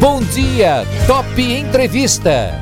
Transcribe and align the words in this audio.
Bom 0.00 0.22
dia, 0.22 0.76
Top 1.06 1.28
Entrevista. 1.38 2.54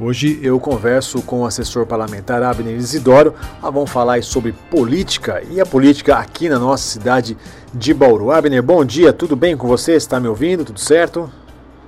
Hoje 0.00 0.40
eu 0.42 0.58
converso 0.58 1.22
com 1.22 1.42
o 1.42 1.46
assessor 1.46 1.86
parlamentar 1.86 2.42
Abner 2.42 2.74
Isidoro. 2.74 3.32
Ah, 3.62 3.70
vamos 3.70 3.92
falar 3.92 4.20
sobre 4.24 4.50
política 4.50 5.40
e 5.48 5.60
a 5.60 5.64
política 5.64 6.16
aqui 6.16 6.48
na 6.48 6.58
nossa 6.58 6.82
cidade 6.82 7.36
de 7.72 7.94
Bauru. 7.94 8.32
Abner, 8.32 8.60
bom 8.60 8.84
dia, 8.84 9.12
tudo 9.12 9.36
bem 9.36 9.56
com 9.56 9.68
você? 9.68 9.92
Está 9.92 10.18
me 10.18 10.26
ouvindo? 10.26 10.64
Tudo 10.64 10.80
certo? 10.80 11.30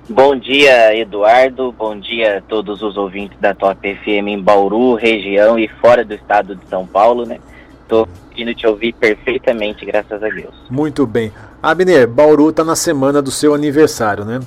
Bom 0.07 0.33
dia, 0.37 0.97
Eduardo. 0.97 1.73
Bom 1.73 1.99
dia 1.99 2.37
a 2.37 2.41
todos 2.41 2.81
os 2.81 2.95
ouvintes 2.95 3.37
da 3.41 3.53
Top 3.53 3.77
FM 3.81 4.27
em 4.29 4.41
Bauru, 4.41 4.93
região 4.93 5.59
e 5.59 5.67
fora 5.67 6.05
do 6.05 6.13
estado 6.13 6.55
de 6.55 6.65
São 6.69 6.87
Paulo, 6.87 7.25
né? 7.25 7.39
Estou 7.87 8.05
conseguindo 8.05 8.53
te 8.53 8.67
ouvir 8.67 8.93
perfeitamente, 8.93 9.85
graças 9.85 10.21
a 10.21 10.27
Deus. 10.27 10.53
Muito 10.69 11.07
bem. 11.07 11.31
Abner, 11.63 12.05
Bauru 12.05 12.49
está 12.49 12.61
na 12.61 12.75
semana 12.75 13.21
do 13.21 13.31
seu 13.31 13.53
aniversário, 13.53 14.25
né? 14.25 14.41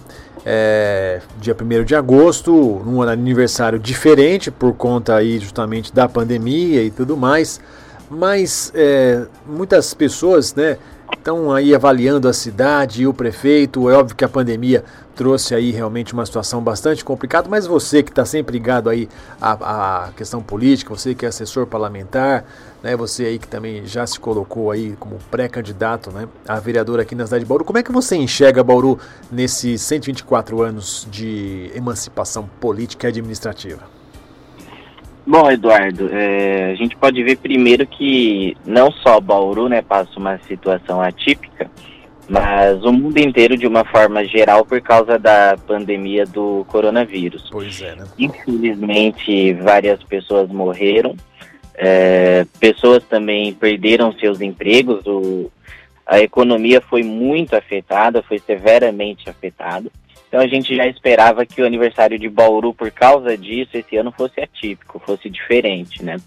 É, 0.45 1.23
dia 1.41 1.57
1 1.59 1.85
de 1.85 1.95
agosto, 1.95 2.83
num 2.85 3.01
aniversário 3.01 3.79
diferente 3.79 4.51
por 4.51 4.75
conta 4.75 5.17
aí 5.17 5.39
justamente 5.39 5.93
da 5.93 6.07
pandemia 6.07 6.83
e 6.83 6.91
tudo 6.91 7.17
mais, 7.17 7.61
mas 8.11 8.71
é, 8.75 9.27
muitas 9.47 9.93
pessoas, 9.95 10.55
né, 10.55 10.79
estão 11.17 11.53
aí 11.53 11.75
avaliando 11.75 12.29
a 12.29 12.33
cidade 12.33 13.03
e 13.03 13.07
o 13.07 13.15
prefeito. 13.15 13.89
É 13.89 13.95
óbvio 13.95 14.17
que 14.17 14.25
a 14.25 14.29
pandemia 14.29 14.85
trouxe 15.15 15.55
aí 15.55 15.71
realmente 15.71 16.15
uma 16.15 16.25
situação 16.25 16.63
bastante 16.63 17.05
complicada, 17.05 17.49
mas 17.49 17.67
você 17.67 18.03
que 18.03 18.11
está 18.11 18.25
sempre 18.25 18.55
ligado 18.55 18.89
aí 18.89 19.09
à, 19.41 20.07
à, 20.07 20.13
questão 20.13 20.43
política, 20.43 20.95
você 20.95 21.15
que 21.15 21.27
é 21.27 21.29
assessor 21.29 21.67
parlamentar, 21.67 22.45
né, 22.83 22.97
você 22.97 23.27
aí 23.27 23.39
que 23.39 23.47
também 23.47 23.85
já 23.85 24.07
se 24.07 24.19
colocou 24.19 24.71
aí 24.71 24.97
como 24.99 25.19
pré-candidato 25.31 26.11
né, 26.11 26.27
a 26.49 26.59
vereador 26.59 27.01
aqui 27.01 27.15
na 27.15 27.27
cidade 27.27 27.45
de 27.45 27.49
Bauru, 27.49 27.67
como 27.67 27.79
é 27.79 27.83
que 27.83 27.93
você 27.93 28.17
enxerga 28.17 28.65
Bauru 28.65 28.99
nesses 29.31 29.83
124 29.83 30.63
anos 30.63 31.07
de 31.11 31.71
emancipação 31.75 32.49
política 32.59 33.07
e 33.07 33.11
administrativa? 33.11 34.00
Bom, 35.27 35.51
Eduardo, 35.51 36.09
é, 36.13 36.73
a 36.73 36.75
gente 36.75 36.97
pode 36.97 37.23
ver 37.23 37.37
primeiro 37.37 37.87
que 37.87 38.57
não 38.65 38.91
só 38.91 39.21
Bauru 39.21 39.69
né, 39.69 39.83
passa 39.83 40.19
uma 40.19 40.39
situação 40.39 41.01
atípica, 41.01 41.71
mas 42.29 42.83
o 42.85 42.93
mundo 42.93 43.19
inteiro 43.19 43.57
de 43.57 43.67
uma 43.67 43.85
forma 43.85 44.25
geral 44.25 44.65
por 44.65 44.81
causa 44.81 45.19
da 45.19 45.57
pandemia 45.67 46.25
do 46.25 46.65
coronavírus. 46.69 47.49
Pois 47.51 47.83
é, 47.83 47.97
né? 47.97 48.05
Infelizmente, 48.19 49.53
várias 49.55 50.03
pessoas 50.05 50.49
morreram, 50.49 51.17
é, 51.75 52.47
pessoas 52.59 53.03
também 53.05 53.53
perderam 53.53 54.13
seus 54.13 54.41
empregos, 54.41 55.05
o, 55.07 55.51
a 56.07 56.21
economia 56.21 56.81
foi 56.81 57.03
muito 57.03 57.55
afetada, 57.55 58.23
foi 58.23 58.39
severamente 58.39 59.29
afetada. 59.29 59.91
Então 60.31 60.39
a 60.39 60.47
gente 60.47 60.77
já 60.77 60.87
esperava 60.87 61.45
que 61.45 61.61
o 61.61 61.67
aniversário 61.67 62.17
de 62.17 62.29
Bauru, 62.29 62.73
por 62.73 62.89
causa 62.93 63.37
disso, 63.37 63.77
esse 63.77 63.97
ano 63.97 64.13
fosse 64.13 64.41
atípico, 64.41 65.03
fosse 65.05 65.29
diferente, 65.29 66.05
né? 66.05 66.19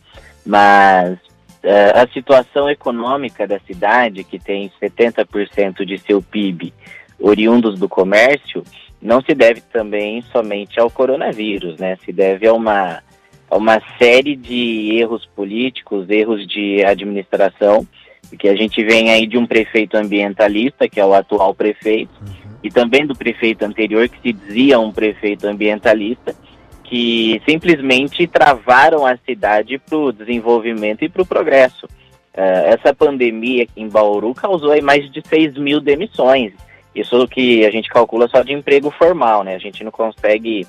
Mas 0.46 1.14
uh, 1.14 1.96
a 1.96 2.06
situação 2.14 2.70
econômica 2.70 3.48
da 3.48 3.58
cidade, 3.62 4.26
que 4.26 4.38
tem 4.38 4.70
70% 4.82 5.86
de 5.86 5.98
seu 6.00 6.22
PIB 6.22 6.74
oriundos 7.18 7.80
do 7.80 7.88
comércio, 7.88 8.62
não 9.02 9.22
se 9.22 9.34
deve 9.34 9.62
também 9.62 10.22
somente 10.34 10.82
ao 10.82 10.92
coronavírus, 10.92 11.78
né? 11.78 11.98
Se 12.04 12.12
deve 12.12 12.46
a 12.46 12.54
uma, 12.54 13.02
a 13.50 13.56
uma 13.56 13.82
série 13.98 14.36
de 14.36 14.98
erros 14.98 15.26
políticos, 15.34 16.10
erros 16.10 16.46
de 16.46 16.84
administração, 16.84 17.88
que 18.38 18.50
a 18.50 18.56
gente 18.56 18.84
vem 18.84 19.12
aí 19.12 19.26
de 19.26 19.38
um 19.38 19.48
prefeito 19.48 19.96
ambientalista, 19.96 20.90
que 20.90 21.00
é 21.00 21.06
o 21.06 21.14
atual 21.14 21.54
prefeito, 21.54 22.14
e 22.64 22.72
também 22.72 23.06
do 23.06 23.14
prefeito 23.14 23.64
anterior, 23.64 24.08
que 24.08 24.22
se 24.22 24.34
dizia 24.34 24.80
um 24.80 24.92
prefeito 24.92 25.46
ambientalista, 25.46 26.34
que 26.84 27.42
simplesmente 27.48 28.26
travaram 28.26 29.06
a 29.06 29.18
cidade 29.18 29.78
para 29.78 29.98
o 29.98 30.12
desenvolvimento 30.12 31.04
e 31.04 31.10
para 31.10 31.22
o 31.22 31.26
progresso. 31.26 31.86
Uh, 31.86 32.66
essa 32.66 32.96
pandemia 32.96 33.64
aqui 33.64 33.82
em 33.82 33.90
Bauru 33.90 34.34
causou 34.34 34.72
aí 34.72 34.82
mais 34.82 35.12
de 35.12 35.22
6 35.28 35.56
mil 35.58 35.82
demissões. 35.82 36.54
Isso 36.96 37.28
que 37.28 37.66
a 37.66 37.72
gente 37.72 37.90
calcula 37.90 38.28
só 38.28 38.42
de 38.42 38.54
emprego 38.54 38.90
formal, 38.92 39.44
né? 39.44 39.56
A 39.56 39.60
gente 39.60 39.84
não 39.84 39.92
consegue 39.92 40.66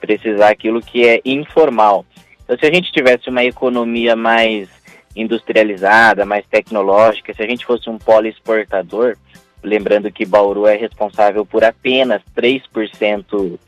precisar 0.00 0.50
aquilo 0.50 0.80
que 0.80 1.06
é 1.06 1.20
informal. 1.24 2.04
Então, 2.44 2.56
se 2.58 2.66
a 2.66 2.72
gente 2.72 2.92
tivesse 2.92 3.28
uma 3.28 3.44
economia 3.44 4.16
mais 4.16 4.68
industrializada, 5.14 6.24
mais 6.24 6.44
tecnológica, 6.46 7.34
se 7.34 7.42
a 7.42 7.46
gente 7.46 7.64
fosse 7.64 7.88
um 7.90 7.98
polo 7.98 8.26
exportador, 8.26 9.16
Lembrando 9.62 10.10
que 10.10 10.24
Bauru 10.24 10.66
é 10.66 10.76
responsável 10.76 11.44
por 11.44 11.64
apenas 11.64 12.22
3% 12.36 13.58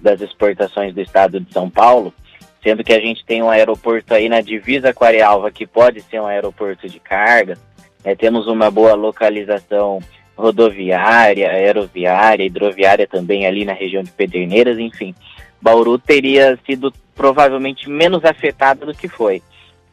das 0.00 0.20
exportações 0.20 0.94
do 0.94 1.00
estado 1.00 1.40
de 1.40 1.52
São 1.52 1.68
Paulo, 1.68 2.12
sendo 2.62 2.84
que 2.84 2.92
a 2.92 3.00
gente 3.00 3.24
tem 3.24 3.42
um 3.42 3.50
aeroporto 3.50 4.14
aí 4.14 4.28
na 4.28 4.40
divisa 4.40 4.90
Aquarialva 4.90 5.50
que 5.50 5.66
pode 5.66 6.02
ser 6.02 6.20
um 6.20 6.26
aeroporto 6.26 6.88
de 6.88 7.00
carga. 7.00 7.56
Né? 8.04 8.14
Temos 8.14 8.46
uma 8.46 8.70
boa 8.70 8.94
localização 8.94 10.00
rodoviária, 10.36 11.50
aeroviária, 11.50 12.44
hidroviária 12.44 13.06
também 13.06 13.46
ali 13.46 13.64
na 13.64 13.72
região 13.72 14.02
de 14.02 14.12
Pederneiras, 14.12 14.78
enfim. 14.78 15.14
Bauru 15.60 15.98
teria 15.98 16.56
sido 16.64 16.92
provavelmente 17.14 17.90
menos 17.90 18.24
afetada 18.24 18.86
do 18.86 18.94
que 18.94 19.08
foi. 19.08 19.42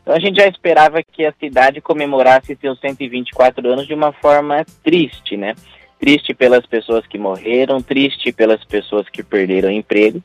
Então 0.05 0.15
a 0.15 0.19
gente 0.19 0.35
já 0.35 0.47
esperava 0.47 1.01
que 1.01 1.25
a 1.25 1.33
cidade 1.39 1.81
comemorasse 1.81 2.55
seus 2.61 2.79
124 2.79 3.67
anos 3.67 3.87
de 3.87 3.93
uma 3.95 4.11
forma 4.11 4.63
triste, 4.83 5.35
né? 5.35 5.55
Triste 5.99 6.31
pelas 6.31 6.63
pessoas 6.63 7.07
que 7.07 7.17
morreram, 7.17 7.81
triste 7.81 8.31
pelas 8.31 8.63
pessoas 8.63 9.09
que 9.09 9.23
perderam 9.23 9.71
emprego 9.71 10.21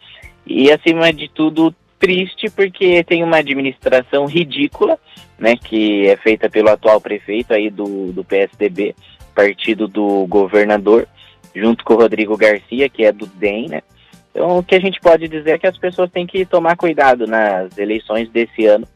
e, 0.47 0.71
acima 0.71 1.11
de 1.11 1.29
tudo, 1.29 1.75
triste 1.99 2.51
porque 2.51 3.03
tem 3.05 3.25
uma 3.25 3.39
administração 3.39 4.27
ridícula, 4.27 4.99
né? 5.39 5.57
Que 5.57 6.09
é 6.09 6.17
feita 6.19 6.51
pelo 6.51 6.69
atual 6.69 7.01
prefeito 7.01 7.55
aí 7.55 7.71
do, 7.71 8.13
do 8.13 8.23
PSDB, 8.23 8.95
partido 9.35 9.89
do 9.89 10.27
governador, 10.27 11.09
junto 11.55 11.83
com 11.85 11.95
o 11.95 11.97
Rodrigo 11.97 12.37
Garcia, 12.37 12.87
que 12.91 13.03
é 13.03 13.13
do 13.13 13.25
DEM, 13.25 13.69
né? 13.71 13.83
Então, 14.31 14.59
o 14.59 14.63
que 14.63 14.75
a 14.75 14.81
gente 14.81 15.01
pode 15.01 15.27
dizer 15.27 15.53
é 15.53 15.59
que 15.59 15.67
as 15.67 15.79
pessoas 15.79 16.11
têm 16.11 16.27
que 16.27 16.45
tomar 16.45 16.77
cuidado 16.77 17.27
nas 17.27 17.79
eleições 17.79 18.29
desse 18.29 18.67
ano, 18.67 18.87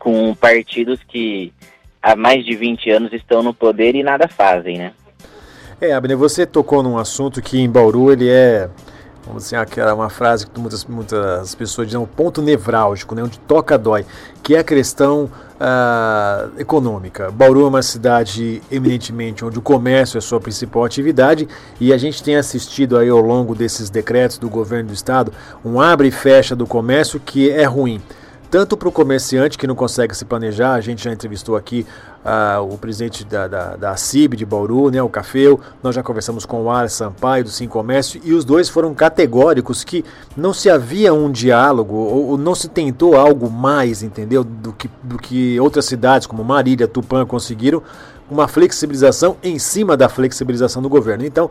com 0.00 0.34
partidos 0.34 0.98
que 1.06 1.52
há 2.02 2.16
mais 2.16 2.44
de 2.44 2.56
20 2.56 2.90
anos 2.90 3.12
estão 3.12 3.42
no 3.42 3.54
poder 3.54 3.94
e 3.94 4.02
nada 4.02 4.26
fazem, 4.26 4.78
né? 4.78 4.92
É, 5.80 5.92
Abner, 5.92 6.16
você 6.16 6.44
tocou 6.44 6.82
num 6.82 6.98
assunto 6.98 7.40
que 7.40 7.58
em 7.58 7.70
Bauru 7.70 8.10
ele 8.10 8.28
é, 8.28 8.68
vamos 9.26 9.44
dizer, 9.44 9.56
aquela 9.56 9.94
uma 9.94 10.10
frase 10.10 10.46
que 10.46 10.58
muitas, 10.58 10.84
muitas 10.84 11.54
pessoas 11.54 11.86
dizem, 11.86 12.00
um 12.00 12.06
ponto 12.06 12.42
nevrálgico, 12.42 13.14
né, 13.14 13.22
onde 13.22 13.38
toca 13.40 13.78
dói, 13.78 14.04
que 14.42 14.54
é 14.54 14.58
a 14.58 14.64
questão 14.64 15.24
uh, 15.24 16.60
econômica. 16.60 17.30
Bauru 17.30 17.64
é 17.64 17.68
uma 17.68 17.82
cidade 17.82 18.62
eminentemente 18.70 19.44
onde 19.44 19.58
o 19.58 19.62
comércio 19.62 20.18
é 20.18 20.20
sua 20.20 20.40
principal 20.40 20.84
atividade 20.84 21.46
e 21.78 21.92
a 21.92 21.98
gente 21.98 22.22
tem 22.22 22.36
assistido 22.36 22.98
aí 22.98 23.08
ao 23.08 23.20
longo 23.20 23.54
desses 23.54 23.88
decretos 23.88 24.38
do 24.38 24.48
governo 24.48 24.88
do 24.88 24.94
estado 24.94 25.32
um 25.64 25.80
abre 25.80 26.08
e 26.08 26.10
fecha 26.10 26.56
do 26.56 26.66
comércio 26.66 27.20
que 27.20 27.50
é 27.50 27.64
ruim 27.64 28.02
tanto 28.50 28.76
para 28.76 28.88
o 28.88 28.92
comerciante 28.92 29.56
que 29.56 29.66
não 29.66 29.74
consegue 29.74 30.14
se 30.16 30.24
planejar, 30.24 30.74
a 30.74 30.80
gente 30.80 31.04
já 31.04 31.12
entrevistou 31.12 31.56
aqui 31.56 31.86
uh, 32.24 32.62
o 32.62 32.76
presidente 32.76 33.24
da, 33.24 33.46
da, 33.46 33.76
da 33.76 33.96
CIB 33.96 34.36
de 34.36 34.44
Bauru, 34.44 34.90
né, 34.90 35.00
o 35.00 35.08
Cafeu, 35.08 35.60
nós 35.82 35.94
já 35.94 36.02
conversamos 36.02 36.44
com 36.44 36.64
o 36.64 36.70
Ar 36.70 36.90
Sampaio 36.90 37.44
do 37.44 37.50
Sim 37.50 37.68
Comércio 37.68 38.20
e 38.24 38.32
os 38.32 38.44
dois 38.44 38.68
foram 38.68 38.92
categóricos 38.92 39.84
que 39.84 40.04
não 40.36 40.52
se 40.52 40.68
havia 40.68 41.14
um 41.14 41.30
diálogo 41.30 41.94
ou, 41.94 42.30
ou 42.30 42.38
não 42.38 42.54
se 42.54 42.68
tentou 42.68 43.16
algo 43.16 43.48
mais, 43.48 44.02
entendeu, 44.02 44.42
do 44.42 44.72
que, 44.72 44.90
do 45.02 45.16
que 45.16 45.58
outras 45.60 45.84
cidades 45.84 46.26
como 46.26 46.42
Marília, 46.42 46.88
Tupã 46.88 47.24
conseguiram 47.24 47.82
uma 48.30 48.46
flexibilização 48.46 49.36
em 49.42 49.58
cima 49.58 49.96
da 49.96 50.08
flexibilização 50.08 50.80
do 50.80 50.88
governo. 50.88 51.24
Então, 51.24 51.50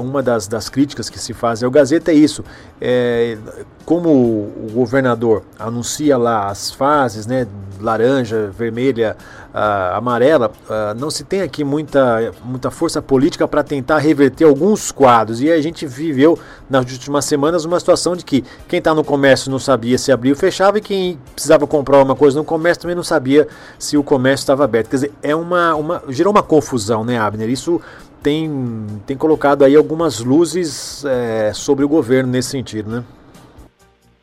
uma 0.00 0.22
das, 0.22 0.48
das 0.48 0.68
críticas 0.68 1.08
que 1.08 1.18
se 1.18 1.32
faz 1.32 1.62
ao 1.62 1.70
Gazeta 1.70 2.10
é 2.10 2.14
isso. 2.14 2.44
É, 2.80 3.38
como 3.84 4.10
o 4.10 4.70
governador 4.72 5.42
anuncia 5.58 6.16
lá 6.16 6.48
as 6.48 6.70
fases, 6.70 7.26
né, 7.26 7.46
laranja, 7.80 8.50
vermelha, 8.56 9.16
uh, 9.54 9.96
amarela, 9.96 10.50
uh, 10.64 10.98
não 10.98 11.10
se 11.10 11.24
tem 11.24 11.42
aqui 11.42 11.64
muita, 11.64 12.32
muita 12.44 12.70
força 12.70 13.02
política 13.02 13.46
para 13.46 13.62
tentar 13.62 13.98
reverter 13.98 14.44
alguns 14.44 14.90
quadros. 14.90 15.40
E 15.40 15.50
a 15.50 15.60
gente 15.60 15.86
viveu 15.86 16.38
nas 16.68 16.90
últimas 16.90 17.24
semanas 17.24 17.64
uma 17.64 17.78
situação 17.78 18.16
de 18.16 18.24
que 18.24 18.44
quem 18.68 18.78
está 18.78 18.94
no 18.94 19.04
comércio 19.04 19.50
não 19.50 19.58
sabia 19.58 19.98
se 19.98 20.12
abria 20.12 20.32
ou 20.32 20.38
fechava 20.38 20.78
e 20.78 20.80
quem 20.80 21.18
precisava 21.34 21.66
comprar 21.66 22.02
uma 22.02 22.16
coisa 22.16 22.38
no 22.38 22.44
comércio 22.44 22.82
também 22.82 22.96
não 22.96 23.02
sabia 23.02 23.46
se 23.78 23.96
o 23.96 24.02
comércio 24.02 24.44
estava 24.44 24.64
aberto. 24.64 24.88
Quer 24.88 24.96
dizer, 24.96 25.12
é 25.22 25.34
uma, 25.34 25.74
uma, 25.74 26.02
gerou 26.08 26.32
uma 26.32 26.42
confusão, 26.42 27.04
né, 27.04 27.18
Abner? 27.18 27.48
Isso 27.48 27.80
tem, 28.22 28.86
tem 29.06 29.16
colocado 29.16 29.64
aí 29.64 29.74
algumas 29.74 30.20
luzes 30.20 31.04
é, 31.04 31.52
sobre 31.54 31.84
o 31.84 31.88
governo 31.88 32.30
nesse 32.30 32.50
sentido, 32.50 32.90
né? 32.90 33.04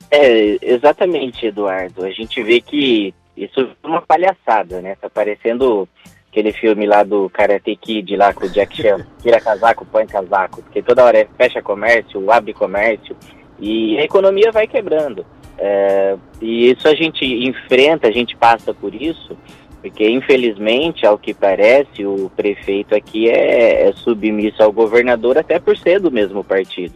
É, 0.10 0.58
exatamente, 0.62 1.46
Eduardo. 1.46 2.06
A 2.06 2.12
gente 2.12 2.42
vê 2.42 2.62
que 2.62 3.14
isso 3.38 3.62
é 3.62 3.88
uma 3.88 4.02
palhaçada, 4.02 4.82
né? 4.82 4.96
Tá 5.00 5.10
parecendo 5.10 5.88
aquele 6.30 6.52
filme 6.52 6.86
lá 6.86 7.04
do 7.04 7.30
Karate 7.30 7.76
Kid, 7.76 8.16
lá 8.16 8.34
com 8.34 8.46
o 8.46 8.50
Jack 8.50 8.76
Chan, 8.82 9.06
tira 9.22 9.40
casaco, 9.40 9.86
põe 9.86 10.06
casaco, 10.06 10.62
porque 10.64 10.82
toda 10.82 11.04
hora 11.04 11.20
é 11.20 11.28
fecha 11.38 11.62
comércio, 11.62 12.32
abre 12.32 12.54
comércio, 12.54 13.16
e 13.60 13.98
a 13.98 14.04
economia 14.04 14.52
vai 14.52 14.68
quebrando. 14.68 15.26
É, 15.58 16.16
e 16.40 16.72
isso 16.72 16.88
a 16.88 16.94
gente 16.94 17.26
enfrenta, 17.26 18.08
a 18.08 18.12
gente 18.12 18.36
passa 18.36 18.74
por 18.74 18.94
isso, 18.94 19.36
porque 19.82 20.08
infelizmente, 20.08 21.06
ao 21.06 21.18
que 21.18 21.34
parece, 21.34 22.06
o 22.06 22.30
prefeito 22.36 22.94
aqui 22.94 23.30
é, 23.30 23.88
é 23.88 23.94
submisso 23.94 24.62
ao 24.62 24.72
governador 24.72 25.38
até 25.38 25.60
por 25.60 25.78
ser 25.78 26.00
do 26.00 26.12
mesmo 26.12 26.44
partido, 26.44 26.96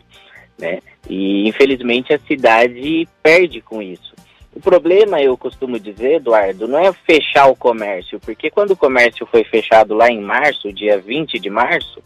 né? 0.60 0.80
E 1.10 1.48
infelizmente 1.48 2.14
a 2.14 2.20
cidade 2.20 3.08
perde 3.24 3.62
com 3.62 3.82
isso. 3.82 4.11
O 4.54 4.60
problema, 4.60 5.22
eu 5.22 5.38
costumo 5.38 5.80
dizer, 5.80 6.16
Eduardo, 6.16 6.68
não 6.68 6.78
é 6.78 6.92
fechar 6.92 7.48
o 7.48 7.56
comércio, 7.56 8.20
porque 8.20 8.50
quando 8.50 8.72
o 8.72 8.78
comércio 8.78 9.26
foi 9.26 9.44
fechado 9.44 9.94
lá 9.94 10.10
em 10.10 10.20
março, 10.20 10.74
dia 10.74 10.98
20 10.98 11.40
de 11.40 11.50
março, 11.50 12.02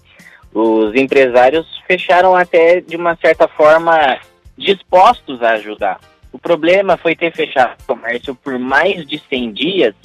os 0.53 0.95
empresários 0.95 1.65
fecharam 1.87 2.35
até 2.35 2.79
de 2.79 2.95
uma 2.95 3.15
certa 3.15 3.47
forma 3.47 4.19
dispostos 4.57 5.41
a 5.41 5.51
ajudar. 5.51 5.99
O 6.31 6.37
problema 6.37 6.97
foi 6.97 7.15
ter 7.15 7.33
fechado 7.33 7.75
o 7.81 7.85
comércio 7.95 8.35
por 8.35 8.59
mais 8.59 9.05
de 9.07 9.17
100 9.17 9.53
dias 9.53 9.95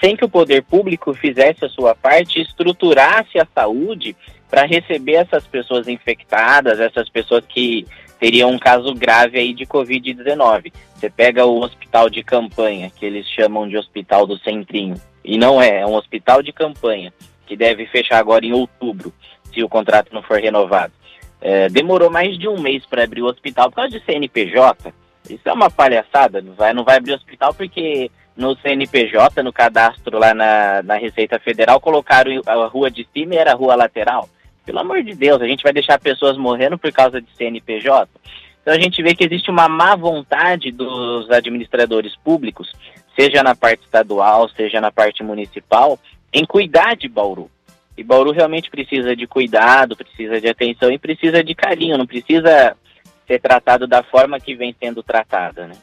sem 0.00 0.16
que 0.16 0.24
o 0.24 0.28
poder 0.28 0.62
público 0.62 1.12
fizesse 1.12 1.64
a 1.64 1.68
sua 1.68 1.94
parte 1.94 2.38
e 2.38 2.42
estruturasse 2.42 3.38
a 3.38 3.46
saúde 3.52 4.16
para 4.48 4.64
receber 4.64 5.14
essas 5.14 5.46
pessoas 5.46 5.88
infectadas, 5.88 6.80
essas 6.80 7.08
pessoas 7.08 7.44
que 7.46 7.86
teriam 8.18 8.50
um 8.50 8.58
caso 8.58 8.94
grave 8.94 9.38
aí 9.38 9.54
de 9.54 9.64
Covid-19. 9.66 10.72
Você 10.94 11.08
pega 11.08 11.44
o 11.44 11.60
hospital 11.60 12.10
de 12.10 12.22
campanha, 12.22 12.90
que 12.90 13.06
eles 13.06 13.26
chamam 13.28 13.68
de 13.68 13.76
hospital 13.76 14.26
do 14.26 14.38
Centrinho, 14.38 14.96
e 15.24 15.38
não 15.38 15.60
é, 15.60 15.80
é 15.80 15.86
um 15.86 15.94
hospital 15.94 16.42
de 16.42 16.52
campanha, 16.52 17.12
que 17.46 17.56
deve 17.56 17.86
fechar 17.86 18.18
agora 18.18 18.44
em 18.44 18.52
outubro, 18.52 19.12
se 19.52 19.62
o 19.62 19.68
contrato 19.68 20.12
não 20.12 20.22
for 20.22 20.40
renovado. 20.40 20.92
É, 21.40 21.68
demorou 21.68 22.10
mais 22.10 22.36
de 22.36 22.48
um 22.48 22.60
mês 22.60 22.84
para 22.84 23.04
abrir 23.04 23.22
o 23.22 23.26
hospital 23.26 23.70
por 23.70 23.76
causa 23.76 23.90
de 23.90 24.04
CNPJ. 24.04 24.92
Isso 25.30 25.48
é 25.48 25.52
uma 25.52 25.70
palhaçada, 25.70 26.40
não 26.40 26.54
vai, 26.54 26.72
não 26.72 26.84
vai 26.84 26.96
abrir 26.96 27.12
o 27.12 27.16
hospital 27.16 27.54
porque 27.54 28.10
no 28.36 28.56
CNPJ, 28.56 29.42
no 29.42 29.52
cadastro 29.52 30.18
lá 30.18 30.32
na, 30.32 30.82
na 30.82 30.96
Receita 30.96 31.38
Federal, 31.38 31.80
colocaram 31.80 32.40
a 32.46 32.66
rua 32.66 32.90
de 32.90 33.06
cima 33.12 33.34
e 33.34 33.38
era 33.38 33.52
a 33.52 33.56
rua 33.56 33.74
lateral. 33.74 34.28
Pelo 34.68 34.80
amor 34.80 35.02
de 35.02 35.14
Deus, 35.14 35.40
a 35.40 35.46
gente 35.46 35.62
vai 35.62 35.72
deixar 35.72 35.98
pessoas 35.98 36.36
morrendo 36.36 36.76
por 36.76 36.92
causa 36.92 37.22
de 37.22 37.28
CNPJ? 37.38 38.06
Então 38.60 38.74
a 38.74 38.78
gente 38.78 39.02
vê 39.02 39.14
que 39.14 39.24
existe 39.24 39.50
uma 39.50 39.66
má 39.66 39.96
vontade 39.96 40.70
dos 40.70 41.30
administradores 41.30 42.14
públicos, 42.16 42.70
seja 43.18 43.42
na 43.42 43.56
parte 43.56 43.82
estadual, 43.84 44.46
seja 44.50 44.78
na 44.78 44.92
parte 44.92 45.22
municipal, 45.22 45.98
em 46.30 46.44
cuidar 46.44 46.96
de 46.96 47.08
Bauru. 47.08 47.50
E 47.96 48.04
Bauru 48.04 48.30
realmente 48.30 48.70
precisa 48.70 49.16
de 49.16 49.26
cuidado, 49.26 49.96
precisa 49.96 50.38
de 50.38 50.48
atenção 50.48 50.92
e 50.92 50.98
precisa 50.98 51.42
de 51.42 51.54
carinho, 51.54 51.96
não 51.96 52.06
precisa 52.06 52.76
ser 53.26 53.40
tratado 53.40 53.86
da 53.86 54.02
forma 54.02 54.38
que 54.38 54.54
vem 54.54 54.76
sendo 54.78 55.02
tratada, 55.02 55.66
né? 55.66 55.76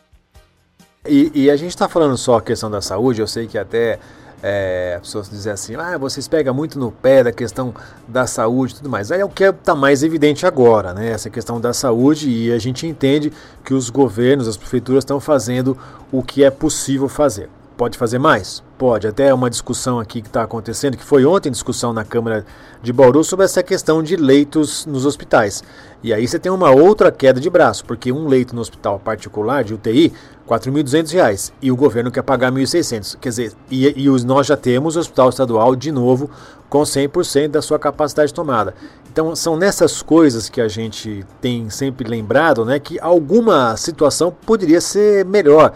E, 1.08 1.32
e 1.34 1.50
a 1.50 1.56
gente 1.56 1.70
está 1.70 1.90
falando 1.90 2.18
só 2.18 2.38
a 2.38 2.42
questão 2.44 2.70
da 2.70 2.84
saúde, 2.84 3.20
eu 3.20 3.28
sei 3.28 3.48
que 3.48 3.58
até 3.58 3.98
é, 4.44 4.98
pessoas 5.02 5.30
dizem 5.30 5.52
assim, 5.52 5.76
ah, 5.76 5.98
vocês 5.98 6.28
pegam 6.28 6.54
muito 6.54 6.78
no 6.78 6.92
pé 6.92 7.24
da 7.24 7.32
questão 7.32 7.74
da 8.08 8.28
saúde 8.28 8.74
e 8.74 8.78
tudo 8.78 8.90
mais. 8.90 9.12
Aí 9.12 9.22
é 9.22 9.26
o 9.26 9.30
que 9.30 9.44
está 9.44 9.76
mais 9.76 10.04
evidente 10.04 10.46
agora, 10.46 10.94
né? 10.94 11.12
Essa 11.12 11.30
questão 11.30 11.60
da 11.60 11.74
saúde 11.74 12.30
e 12.30 12.52
a 12.52 12.60
gente 12.60 12.86
entende 12.88 13.32
que 13.64 13.74
os 13.74 13.90
governos, 13.90 14.48
as 14.48 14.58
prefeituras 14.58 15.04
estão 15.04 15.20
fazendo 15.20 15.78
o 16.12 16.24
que 16.24 16.44
é 16.44 16.50
possível 16.50 17.08
fazer. 17.08 17.50
Pode 17.78 17.98
fazer 17.98 18.20
mais? 18.20 18.64
Pode. 18.78 19.08
Até 19.08 19.34
uma 19.34 19.50
discussão 19.50 20.00
aqui 20.00 20.22
que 20.22 20.28
está 20.28 20.44
acontecendo, 20.44 20.98
que 20.98 21.04
foi 21.04 21.26
ontem 21.26 21.50
discussão 21.50 21.94
na 21.94 22.04
Câmara 22.04 22.46
de 22.84 22.92
Bauru 22.92 23.24
sobre 23.24 23.46
essa 23.46 23.64
questão 23.64 24.04
de 24.04 24.18
leitos 24.18 24.86
nos 24.86 25.06
hospitais. 25.06 25.64
E 26.04 26.14
aí 26.14 26.28
você 26.28 26.38
tem 26.38 26.52
uma 26.52 26.72
outra 26.72 27.10
queda 27.10 27.40
de 27.40 27.50
braço, 27.50 27.86
porque 27.86 28.12
um 28.12 28.28
leito 28.28 28.54
no 28.54 28.60
hospital 28.60 29.00
particular 29.00 29.64
de 29.64 29.74
UTI, 29.74 30.08
R$ 30.10 30.14
4.200 30.48 31.54
e 31.62 31.72
o 31.72 31.76
governo 31.76 32.12
quer 32.12 32.22
pagar 32.22 32.52
R$ 32.52 32.62
1.600. 32.62 33.18
Quer 33.20 33.30
dizer, 33.30 33.54
e, 33.72 34.04
e 34.04 34.10
os, 34.10 34.26
nós 34.26 34.46
já 34.46 34.58
temos 34.58 34.98
o 34.98 35.00
hospital 35.00 35.30
estadual 35.30 35.74
de 35.74 35.92
novo 35.92 36.30
com 36.70 36.82
100% 36.82 37.48
da 37.48 37.62
sua 37.62 37.80
capacidade 37.80 38.34
tomada. 38.34 38.76
Então 39.10 39.34
são 39.38 39.56
nessas 39.56 40.02
coisas 40.02 40.50
que 40.50 40.60
a 40.60 40.68
gente 40.68 41.26
tem 41.40 41.70
sempre 41.70 42.10
lembrado, 42.10 42.66
né, 42.66 42.78
que 42.78 43.00
alguma 43.00 43.78
situação 43.78 44.36
poderia 44.46 44.82
ser 44.82 45.24
melhor. 45.24 45.72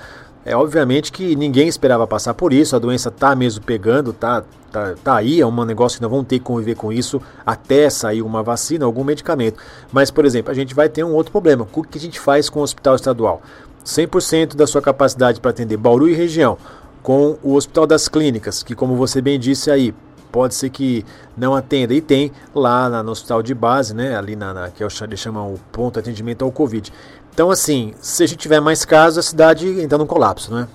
É 0.49 0.55
obviamente 0.55 1.11
que 1.11 1.35
ninguém 1.35 1.67
esperava 1.67 2.07
passar 2.07 2.33
por 2.33 2.51
isso, 2.51 2.75
a 2.75 2.79
doença 2.79 3.11
tá 3.11 3.35
mesmo 3.35 3.63
pegando, 3.63 4.11
tá, 4.11 4.43
tá, 4.71 4.95
tá 5.03 5.15
aí, 5.15 5.39
é 5.39 5.45
um 5.45 5.63
negócio 5.63 5.99
que 5.99 6.01
nós 6.01 6.09
vamos 6.09 6.25
ter 6.25 6.39
que 6.39 6.43
conviver 6.45 6.73
com 6.73 6.91
isso 6.91 7.21
até 7.45 7.87
sair 7.87 8.23
uma 8.23 8.41
vacina, 8.41 8.83
algum 8.83 9.03
medicamento. 9.03 9.59
Mas, 9.91 10.09
por 10.09 10.25
exemplo, 10.25 10.51
a 10.51 10.55
gente 10.55 10.73
vai 10.73 10.89
ter 10.89 11.03
um 11.03 11.13
outro 11.13 11.31
problema. 11.31 11.67
O 11.71 11.83
que 11.83 11.99
a 11.99 12.01
gente 12.01 12.19
faz 12.19 12.49
com 12.49 12.61
o 12.61 12.63
hospital 12.63 12.95
estadual? 12.95 13.43
100% 13.85 14.55
da 14.55 14.65
sua 14.65 14.81
capacidade 14.81 15.39
para 15.39 15.51
atender 15.51 15.77
Bauru 15.77 16.09
e 16.09 16.15
região, 16.15 16.57
com 17.03 17.37
o 17.43 17.53
Hospital 17.53 17.85
das 17.85 18.07
Clínicas, 18.07 18.63
que 18.63 18.73
como 18.73 18.95
você 18.95 19.21
bem 19.21 19.39
disse 19.39 19.69
aí, 19.69 19.93
pode 20.31 20.55
ser 20.55 20.69
que 20.69 21.05
não 21.37 21.55
atenda. 21.55 21.93
E 21.93 22.01
tem 22.01 22.31
lá 22.53 23.03
no 23.03 23.11
hospital 23.11 23.43
de 23.43 23.53
base, 23.53 23.93
né, 23.93 24.15
ali 24.15 24.35
na, 24.35 24.53
na 24.53 24.69
que 24.69 24.83
eles 24.83 25.19
chamam 25.19 25.53
o 25.53 25.59
ponto 25.71 25.93
de 25.93 25.99
atendimento 25.99 26.43
ao 26.43 26.51
Covid. 26.51 26.91
Então, 27.33 27.49
assim, 27.49 27.93
se 28.01 28.23
a 28.23 28.27
gente 28.27 28.39
tiver 28.39 28.59
mais 28.59 28.83
casos, 28.83 29.17
a 29.17 29.29
cidade 29.29 29.67
entra 29.81 29.97
num 29.97 30.07
colapso, 30.07 30.53
né? 30.53 30.67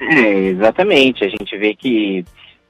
É, 0.00 0.38
exatamente. 0.48 1.24
A 1.24 1.28
gente 1.28 1.56
vê 1.56 1.74
que 1.74 2.24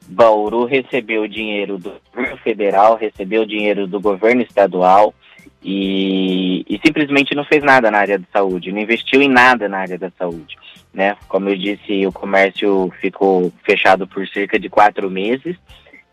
Bauru 0.06 0.64
recebeu 0.64 1.26
dinheiro 1.26 1.78
do 1.78 1.92
governo 2.12 2.36
federal, 2.38 2.96
recebeu 2.96 3.44
dinheiro 3.44 3.86
do 3.86 4.00
governo 4.00 4.42
estadual 4.42 5.14
e, 5.62 6.64
e, 6.68 6.78
simplesmente 6.84 7.34
não 7.34 7.44
fez 7.44 7.62
nada 7.62 7.90
na 7.90 7.98
área 7.98 8.18
de 8.18 8.26
saúde, 8.30 8.70
não 8.70 8.80
investiu 8.80 9.22
em 9.22 9.28
nada 9.28 9.68
na 9.68 9.78
área 9.78 9.98
da 9.98 10.10
saúde. 10.18 10.56
Né? 10.92 11.16
Como 11.26 11.48
eu 11.48 11.56
disse, 11.56 12.06
o 12.06 12.12
comércio 12.12 12.92
ficou 13.00 13.50
fechado 13.64 14.06
por 14.06 14.26
cerca 14.28 14.58
de 14.58 14.68
quatro 14.68 15.10
meses 15.10 15.56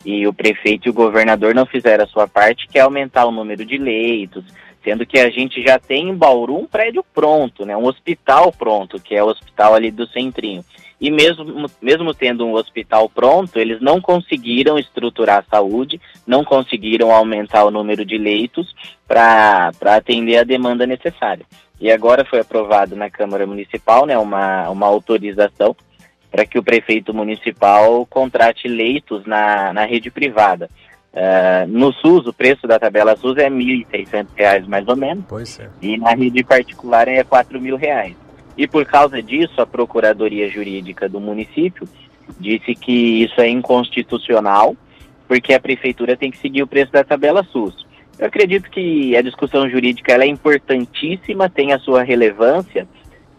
e 0.05 0.25
o 0.25 0.33
prefeito 0.33 0.87
e 0.87 0.89
o 0.89 0.93
governador 0.93 1.53
não 1.53 1.65
fizeram 1.65 2.03
a 2.03 2.07
sua 2.07 2.27
parte, 2.27 2.67
que 2.67 2.79
é 2.79 2.81
aumentar 2.81 3.25
o 3.25 3.31
número 3.31 3.63
de 3.63 3.77
leitos, 3.77 4.43
sendo 4.83 5.05
que 5.05 5.19
a 5.19 5.29
gente 5.29 5.61
já 5.61 5.77
tem 5.77 6.09
em 6.09 6.15
Bauru 6.15 6.57
um 6.57 6.65
prédio 6.65 7.03
pronto, 7.13 7.65
né, 7.65 7.75
um 7.77 7.85
hospital 7.85 8.51
pronto, 8.51 8.99
que 8.99 9.15
é 9.15 9.23
o 9.23 9.27
hospital 9.27 9.75
ali 9.75 9.91
do 9.91 10.07
Centrinho. 10.07 10.63
E 10.99 11.09
mesmo, 11.09 11.65
mesmo 11.81 12.13
tendo 12.13 12.45
um 12.45 12.53
hospital 12.53 13.09
pronto, 13.09 13.57
eles 13.57 13.81
não 13.81 13.99
conseguiram 13.99 14.77
estruturar 14.77 15.39
a 15.39 15.55
saúde, 15.55 15.99
não 16.27 16.43
conseguiram 16.43 17.11
aumentar 17.11 17.65
o 17.65 17.71
número 17.71 18.05
de 18.05 18.19
leitos 18.19 18.75
para 19.07 19.71
atender 19.81 20.37
a 20.37 20.43
demanda 20.43 20.85
necessária. 20.85 21.43
E 21.79 21.91
agora 21.91 22.23
foi 22.23 22.39
aprovado 22.39 22.95
na 22.95 23.09
Câmara 23.09 23.47
Municipal 23.47 24.05
né, 24.05 24.15
uma, 24.15 24.69
uma 24.69 24.85
autorização 24.85 25.75
para 26.29 26.45
que 26.45 26.59
o 26.59 26.63
prefeito 26.63 27.13
municipal 27.13 28.05
contrate 28.05 28.67
leitos 28.67 29.25
na, 29.25 29.73
na 29.73 29.85
rede 29.85 30.11
privada. 30.11 30.69
Uh, 31.13 31.67
no 31.67 31.91
SUS, 31.91 32.25
o 32.25 32.33
preço 32.33 32.65
da 32.65 32.79
tabela 32.79 33.17
SUS 33.17 33.37
é 33.37 33.49
R$ 33.49 33.49
1.600 33.49 34.67
mais 34.67 34.87
ou 34.87 34.95
menos. 34.95 35.25
Pois 35.27 35.59
é. 35.59 35.69
E 35.81 35.97
na 35.97 36.11
rede 36.11 36.43
particular 36.43 37.07
é 37.07 37.17
R$ 37.17 37.25
4.000. 37.25 38.15
E 38.57 38.67
por 38.67 38.85
causa 38.85 39.21
disso, 39.21 39.61
a 39.61 39.65
Procuradoria 39.65 40.49
Jurídica 40.49 41.09
do 41.09 41.19
município 41.19 41.87
disse 42.39 42.75
que 42.75 43.23
isso 43.23 43.41
é 43.41 43.49
inconstitucional, 43.49 44.75
porque 45.27 45.53
a 45.53 45.59
prefeitura 45.59 46.15
tem 46.15 46.31
que 46.31 46.37
seguir 46.37 46.63
o 46.63 46.67
preço 46.67 46.91
da 46.91 47.03
tabela 47.03 47.43
SUS. 47.43 47.85
Eu 48.17 48.27
acredito 48.27 48.69
que 48.69 49.15
a 49.15 49.21
discussão 49.21 49.69
jurídica 49.69 50.13
é 50.13 50.27
importantíssima, 50.27 51.49
tem 51.49 51.73
a 51.73 51.79
sua 51.79 52.03
relevância, 52.03 52.87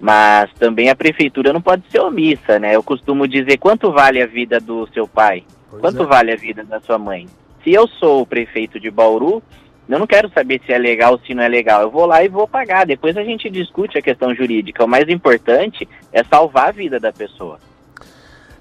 mas 0.00 0.52
também 0.54 0.90
a 0.90 0.96
prefeitura 0.96 1.52
não 1.52 1.62
pode 1.62 1.84
ser 1.88 2.00
omissa, 2.00 2.58
né? 2.58 2.74
Eu 2.74 2.82
costumo 2.82 3.28
dizer 3.28 3.58
quanto 3.58 3.92
vale 3.92 4.20
a 4.20 4.26
vida 4.26 4.58
do 4.58 4.86
seu 4.92 5.06
pai, 5.06 5.44
pois 5.70 5.80
quanto 5.80 6.02
é. 6.02 6.06
vale 6.06 6.32
a 6.32 6.36
vida 6.36 6.64
da 6.64 6.80
sua 6.80 6.98
mãe. 6.98 7.28
Se 7.62 7.73
eu 7.73 7.87
sou 7.87 8.23
o 8.23 8.26
prefeito 8.26 8.81
de 8.81 8.90
Bauru, 8.90 9.42
eu 9.88 9.99
não 9.99 10.07
quero 10.07 10.31
saber 10.31 10.61
se 10.64 10.73
é 10.73 10.78
legal 10.78 11.12
ou 11.12 11.19
se 11.21 11.35
não 11.35 11.42
é 11.42 11.49
legal. 11.49 11.83
Eu 11.83 11.90
vou 11.90 12.07
lá 12.07 12.25
e 12.25 12.28
vou 12.28 12.49
pagar. 12.49 12.87
Depois 12.87 13.16
a 13.16 13.23
gente 13.23 13.50
discute 13.50 13.99
a 13.99 14.02
questão 14.02 14.35
jurídica. 14.35 14.85
O 14.85 14.88
mais 14.88 15.09
importante 15.09 15.88
é 16.12 16.25
salvar 16.25 16.69
a 16.69 16.73
vida 16.73 16.99
da 16.99 17.12
pessoa. 17.12 17.59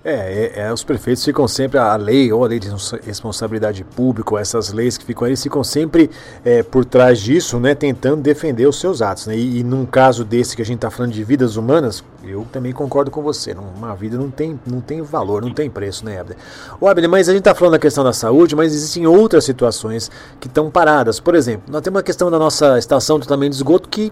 É, 0.03 0.13
é, 0.55 0.61
é, 0.61 0.73
os 0.73 0.83
prefeitos 0.83 1.23
ficam 1.23 1.47
sempre, 1.47 1.77
a 1.77 1.95
lei 1.95 2.33
ou 2.33 2.43
a 2.43 2.47
lei 2.47 2.59
de 2.59 2.67
responsabilidade 3.03 3.83
pública, 3.83 4.35
essas 4.39 4.73
leis 4.73 4.97
que 4.97 5.05
ficam 5.05 5.27
eles 5.27 5.43
ficam 5.43 5.63
sempre 5.63 6.09
é, 6.43 6.63
por 6.63 6.83
trás 6.83 7.19
disso, 7.19 7.59
né, 7.59 7.75
tentando 7.75 8.19
defender 8.19 8.67
os 8.67 8.79
seus 8.79 9.03
atos. 9.03 9.27
Né? 9.27 9.37
E, 9.37 9.59
e 9.59 9.63
num 9.63 9.85
caso 9.85 10.25
desse 10.25 10.55
que 10.55 10.61
a 10.63 10.65
gente 10.65 10.77
está 10.77 10.89
falando 10.89 11.11
de 11.11 11.23
vidas 11.23 11.55
humanas, 11.55 12.03
eu 12.23 12.47
também 12.51 12.73
concordo 12.73 13.11
com 13.11 13.21
você. 13.21 13.55
Uma 13.77 13.95
vida 13.95 14.17
não 14.17 14.31
tem, 14.31 14.59
não 14.65 14.81
tem 14.81 15.03
valor, 15.03 15.43
não 15.43 15.53
tem 15.53 15.69
preço, 15.69 16.03
né, 16.03 16.19
Abner? 16.19 16.37
Ô, 16.79 16.87
Abner, 16.87 17.09
mas 17.09 17.29
a 17.29 17.31
gente 17.31 17.41
está 17.41 17.53
falando 17.53 17.73
da 17.73 17.79
questão 17.79 18.03
da 18.03 18.13
saúde, 18.13 18.55
mas 18.55 18.73
existem 18.73 19.05
outras 19.05 19.43
situações 19.43 20.09
que 20.39 20.47
estão 20.47 20.71
paradas. 20.71 21.19
Por 21.19 21.35
exemplo, 21.35 21.71
nós 21.71 21.81
temos 21.81 21.99
a 21.99 22.03
questão 22.03 22.31
da 22.31 22.39
nossa 22.39 22.79
estação 22.79 23.19
de 23.19 23.27
tratamento 23.27 23.51
de 23.51 23.57
esgoto 23.57 23.87
que 23.87 24.11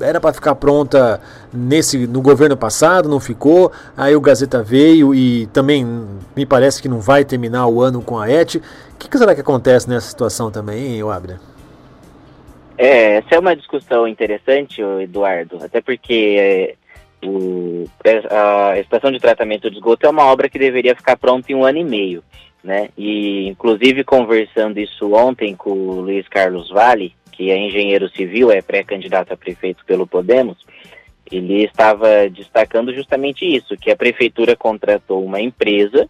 era 0.00 0.20
para 0.20 0.32
ficar 0.32 0.54
pronta 0.54 1.20
nesse 1.52 2.06
no 2.06 2.20
governo 2.20 2.56
passado, 2.56 3.08
não 3.08 3.20
ficou. 3.20 3.72
Aí 3.96 4.14
o 4.14 4.20
Gazeta 4.20 4.62
veio 4.62 5.14
e 5.14 5.46
também 5.48 5.84
me 6.34 6.44
parece 6.44 6.82
que 6.82 6.88
não 6.88 7.00
vai 7.00 7.24
terminar 7.24 7.66
o 7.66 7.80
ano 7.80 8.02
com 8.02 8.18
a 8.18 8.30
ET. 8.30 8.56
O 8.56 8.60
que, 8.98 9.08
que 9.08 9.18
será 9.18 9.34
que 9.34 9.40
acontece 9.40 9.88
nessa 9.88 10.08
situação 10.08 10.50
também, 10.50 10.96
hein, 10.96 11.02
Abner? 11.02 11.38
É, 12.78 13.16
essa 13.16 13.34
é 13.34 13.38
uma 13.38 13.56
discussão 13.56 14.06
interessante, 14.06 14.82
Eduardo, 14.82 15.58
até 15.64 15.80
porque 15.80 16.36
é, 16.38 16.74
o, 17.26 17.84
a 18.30 18.78
estação 18.78 19.10
de 19.10 19.18
tratamento 19.18 19.70
de 19.70 19.76
esgoto 19.76 20.06
é 20.06 20.10
uma 20.10 20.26
obra 20.26 20.48
que 20.48 20.58
deveria 20.58 20.94
ficar 20.94 21.16
pronta 21.16 21.50
em 21.50 21.54
um 21.54 21.64
ano 21.64 21.78
e 21.78 21.84
meio, 21.84 22.22
né? 22.62 22.90
E 22.96 23.48
inclusive 23.48 24.04
conversando 24.04 24.78
isso 24.78 25.14
ontem 25.14 25.56
com 25.56 25.70
o 25.70 26.00
Luiz 26.02 26.28
Carlos 26.28 26.68
Vale, 26.70 27.14
que 27.36 27.50
é 27.50 27.58
engenheiro 27.58 28.08
civil, 28.08 28.50
é 28.50 28.62
pré-candidato 28.62 29.32
a 29.32 29.36
prefeito 29.36 29.84
pelo 29.84 30.06
Podemos, 30.06 30.56
ele 31.30 31.64
estava 31.64 32.28
destacando 32.30 32.94
justamente 32.94 33.44
isso, 33.44 33.76
que 33.76 33.90
a 33.90 33.96
prefeitura 33.96 34.56
contratou 34.56 35.24
uma 35.24 35.40
empresa 35.40 36.08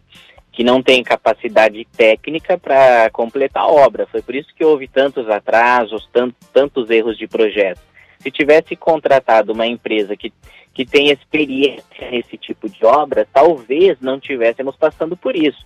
que 0.51 0.63
não 0.63 0.81
tem 0.81 1.03
capacidade 1.03 1.85
técnica 1.95 2.57
para 2.57 3.09
completar 3.11 3.63
a 3.63 3.67
obra. 3.67 4.07
Foi 4.07 4.21
por 4.21 4.33
isso 4.33 4.49
que 4.55 4.63
houve 4.63 4.87
tantos 4.87 5.29
atrasos, 5.29 6.07
tantos, 6.11 6.47
tantos 6.51 6.89
erros 6.89 7.17
de 7.17 7.27
projeto. 7.27 7.81
Se 8.19 8.31
tivesse 8.31 8.75
contratado 8.75 9.53
uma 9.53 9.67
empresa 9.67 10.15
que, 10.15 10.33
que 10.73 10.85
tem 10.85 11.11
experiência 11.11 12.09
nesse 12.09 12.37
tipo 12.37 12.67
de 12.69 12.83
obra, 12.85 13.27
talvez 13.31 13.99
não 14.01 14.19
tivéssemos 14.19 14.75
passando 14.75 15.15
por 15.15 15.35
isso. 15.35 15.63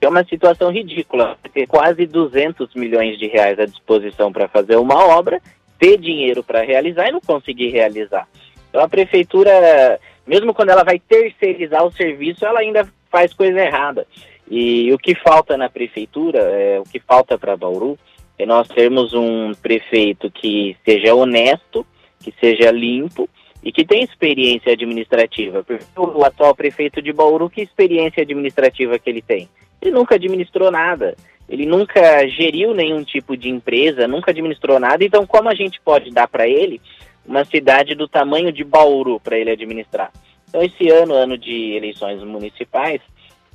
É 0.00 0.08
uma 0.08 0.24
situação 0.24 0.70
ridícula, 0.70 1.36
ter 1.52 1.66
quase 1.66 2.06
200 2.06 2.74
milhões 2.74 3.18
de 3.18 3.26
reais 3.26 3.58
à 3.58 3.66
disposição 3.66 4.32
para 4.32 4.48
fazer 4.48 4.76
uma 4.76 5.06
obra, 5.06 5.40
ter 5.78 5.98
dinheiro 5.98 6.42
para 6.42 6.62
realizar 6.62 7.08
e 7.08 7.12
não 7.12 7.20
conseguir 7.20 7.68
realizar. 7.68 8.26
Então 8.68 8.82
a 8.82 8.88
prefeitura, 8.88 10.00
mesmo 10.26 10.54
quando 10.54 10.70
ela 10.70 10.84
vai 10.84 10.98
terceirizar 10.98 11.84
o 11.84 11.92
serviço, 11.92 12.46
ela 12.46 12.60
ainda 12.60 12.88
faz 13.10 13.34
coisa 13.34 13.60
errada. 13.60 14.06
E 14.50 14.92
o 14.92 14.98
que 14.98 15.14
falta 15.14 15.56
na 15.56 15.68
prefeitura, 15.68 16.38
é, 16.38 16.80
o 16.80 16.84
que 16.84 16.98
falta 16.98 17.38
para 17.38 17.56
Bauru, 17.56 17.98
é 18.38 18.46
nós 18.46 18.68
termos 18.68 19.12
um 19.12 19.52
prefeito 19.52 20.30
que 20.30 20.76
seja 20.84 21.14
honesto, 21.14 21.86
que 22.20 22.32
seja 22.40 22.70
limpo 22.70 23.28
e 23.62 23.70
que 23.70 23.84
tenha 23.84 24.02
experiência 24.02 24.72
administrativa. 24.72 25.64
O 25.96 26.24
atual 26.24 26.54
prefeito 26.54 27.02
de 27.02 27.12
Bauru, 27.12 27.50
que 27.50 27.60
experiência 27.60 28.22
administrativa 28.22 28.98
que 28.98 29.10
ele 29.10 29.20
tem? 29.20 29.48
Ele 29.80 29.90
nunca 29.90 30.14
administrou 30.14 30.70
nada. 30.70 31.16
Ele 31.48 31.66
nunca 31.66 32.26
geriu 32.28 32.72
nenhum 32.72 33.02
tipo 33.02 33.36
de 33.36 33.48
empresa, 33.48 34.06
nunca 34.06 34.30
administrou 34.30 34.78
nada. 34.78 35.04
Então, 35.04 35.26
como 35.26 35.48
a 35.48 35.54
gente 35.54 35.80
pode 35.80 36.10
dar 36.10 36.28
para 36.28 36.46
ele 36.46 36.80
uma 37.26 37.44
cidade 37.44 37.94
do 37.94 38.06
tamanho 38.06 38.52
de 38.52 38.62
Bauru 38.62 39.18
para 39.18 39.36
ele 39.36 39.50
administrar? 39.50 40.12
Então, 40.48 40.62
esse 40.62 40.88
ano, 40.88 41.14
ano 41.14 41.36
de 41.36 41.72
eleições 41.72 42.22
municipais, 42.22 43.00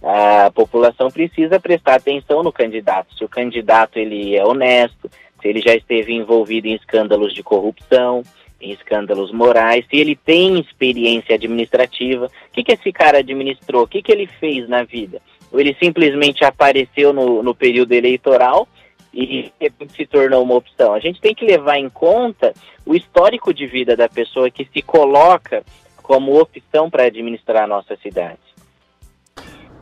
a 0.03 0.51
população 0.51 1.10
precisa 1.10 1.60
prestar 1.60 1.96
atenção 1.96 2.44
no 2.44 2.51
candidato. 2.51 3.15
Se 3.15 3.24
o 3.24 3.29
candidato 3.29 3.98
ele 3.98 4.36
é 4.36 4.46
honesto, 4.46 5.10
se 5.41 5.48
ele 5.48 5.62
já 5.62 5.75
esteve 5.75 6.13
envolvido 6.13 6.67
em 6.67 6.75
escândalos 6.75 7.34
de 7.34 7.44
corrupção, 7.44 8.24
em 8.60 8.72
escândalos 8.72 9.32
morais, 9.32 9.86
se 9.89 9.98
ele 9.98 10.15
tem 10.15 10.60
experiência 10.60 11.36
administrativa, 11.36 12.25
o 12.25 12.29
que, 12.51 12.63
que 12.63 12.72
esse 12.74 12.91
cara 12.91 13.20
administrou, 13.20 13.84
o 13.84 13.88
que, 13.88 14.01
que 14.01 14.12
ele 14.12 14.27
fez 14.27 14.67
na 14.67 14.84
vida? 14.84 15.22
Ele 15.54 15.75
simplesmente 15.82 16.44
apareceu 16.44 17.14
no, 17.14 17.42
no 17.42 17.56
período 17.56 17.94
eleitoral 17.94 18.68
e 19.14 19.52
se 19.96 20.06
tornou 20.06 20.44
uma 20.44 20.56
opção. 20.56 20.94
A 20.94 21.00
gente 21.00 21.22
tem 21.22 21.34
que 21.34 21.46
levar 21.46 21.78
em 21.78 21.90
conta 21.90 22.54
o 22.86 22.94
histórico 22.94 23.54
de 23.54 23.66
vida 23.66 23.96
da 23.96 24.10
pessoa 24.10 24.52
que 24.52 24.68
se 24.74 24.82
coloca 24.82 25.64
como 26.04 26.40
opção 26.40 26.90
para 26.90 27.06
administrar 27.06 27.64
a 27.64 27.68
nossa 27.68 27.96
cidade. 27.96 28.40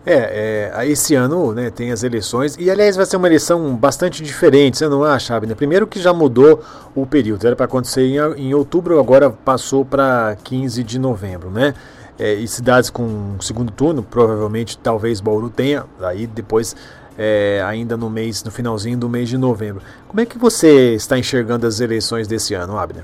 É, 0.05 0.71
é, 0.75 0.87
esse 0.87 1.15
ano 1.15 1.53
né, 1.53 1.71
tem 1.71 1.91
as 1.91 2.03
eleições, 2.03 2.57
e 2.59 2.69
aliás 2.69 2.97
vai 2.97 3.05
ser 3.05 3.15
uma 3.15 3.27
eleição 3.27 3.73
bastante 3.73 4.21
diferente, 4.21 4.77
você 4.77 4.89
não 4.89 5.01
acha, 5.01 5.33
Abner? 5.33 5.55
Primeiro 5.55 5.87
que 5.87 5.97
já 5.97 6.11
mudou 6.11 6.61
o 6.93 7.05
período, 7.05 7.47
era 7.47 7.55
para 7.55 7.65
acontecer 7.65 8.01
em, 8.01 8.17
em, 8.47 8.53
outubro, 8.53 8.99
agora 8.99 9.29
passou 9.29 9.85
para 9.85 10.35
15 10.43 10.83
de 10.83 10.99
novembro, 10.99 11.49
né? 11.49 11.73
É, 12.19 12.33
e 12.35 12.47
cidades 12.47 12.89
com 12.89 13.37
segundo 13.41 13.71
turno, 13.71 14.03
provavelmente 14.03 14.77
talvez 14.77 15.19
Bauru 15.19 15.49
tenha, 15.49 15.85
aí 15.99 16.27
depois 16.27 16.75
é, 17.17 17.61
ainda 17.65 17.97
no 17.97 18.09
mês, 18.09 18.43
no 18.43 18.51
finalzinho 18.51 18.97
do 18.97 19.09
mês 19.09 19.29
de 19.29 19.37
novembro. 19.37 19.81
Como 20.07 20.21
é 20.21 20.25
que 20.25 20.37
você 20.37 20.93
está 20.93 21.17
enxergando 21.17 21.65
as 21.65 21.79
eleições 21.79 22.27
desse 22.27 22.53
ano, 22.53 22.77
Abner? 22.77 23.03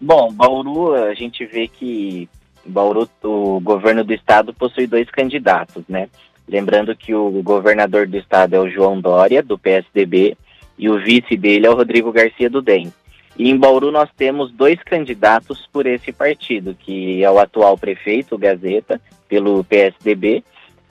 Bom, 0.00 0.32
Bauru, 0.32 0.94
a 0.94 1.12
gente 1.12 1.44
vê 1.44 1.68
que 1.68 2.28
Bauru, 2.64 3.08
o 3.22 3.60
governo 3.60 4.02
do 4.02 4.14
estado 4.14 4.54
possui 4.54 4.86
dois 4.86 5.10
candidatos, 5.10 5.84
né? 5.88 6.08
Lembrando 6.48 6.96
que 6.96 7.14
o 7.14 7.42
governador 7.42 8.06
do 8.06 8.16
estado 8.16 8.54
é 8.54 8.58
o 8.58 8.68
João 8.68 9.00
Dória, 9.00 9.42
do 9.42 9.58
PSDB, 9.58 10.36
e 10.78 10.88
o 10.88 10.98
vice 10.98 11.36
dele 11.36 11.66
é 11.66 11.70
o 11.70 11.76
Rodrigo 11.76 12.10
Garcia 12.10 12.48
do 12.48 12.62
DEM. 12.62 12.92
E 13.40 13.48
em 13.48 13.56
Bauru 13.56 13.90
nós 13.90 14.10
temos 14.14 14.52
dois 14.52 14.78
candidatos 14.82 15.66
por 15.72 15.86
esse 15.86 16.12
partido, 16.12 16.76
que 16.78 17.24
é 17.24 17.30
o 17.30 17.38
atual 17.38 17.78
prefeito, 17.78 18.36
Gazeta, 18.36 19.00
pelo 19.26 19.64
PSDB, 19.64 20.44